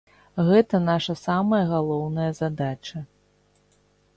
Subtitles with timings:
[0.47, 2.97] Гэта наша самая галоўная задача.